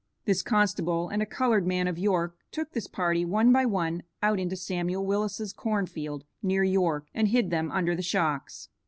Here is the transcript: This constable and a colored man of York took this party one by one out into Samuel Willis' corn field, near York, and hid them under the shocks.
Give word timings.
This 0.25 0.41
constable 0.41 1.09
and 1.09 1.21
a 1.21 1.27
colored 1.27 1.67
man 1.67 1.87
of 1.87 1.99
York 1.99 2.35
took 2.51 2.71
this 2.71 2.87
party 2.87 3.23
one 3.23 3.51
by 3.53 3.67
one 3.67 4.01
out 4.23 4.39
into 4.39 4.55
Samuel 4.55 5.05
Willis' 5.05 5.53
corn 5.53 5.85
field, 5.85 6.23
near 6.41 6.63
York, 6.63 7.05
and 7.13 7.27
hid 7.27 7.51
them 7.51 7.71
under 7.71 7.95
the 7.95 8.01
shocks. 8.01 8.69